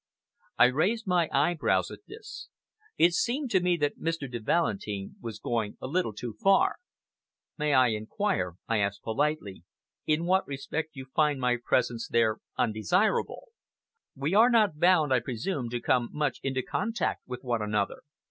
[0.57, 2.49] I raised my eyebrows at this.
[2.97, 4.27] It seemed to me that Mr.
[4.27, 6.77] de Valentin was going a little too far.
[7.55, 9.63] "May I inquire," I asked politely,
[10.07, 13.49] "in what respect you find my presence there undesirable?
[14.15, 18.01] We are not bound, I presume, to come much into contact with one another."